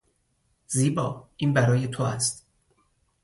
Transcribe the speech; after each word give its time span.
زیبا، 0.67 1.29
این 1.37 1.53
برای 1.53 1.87
تو 1.87 2.03
است. 2.03 2.45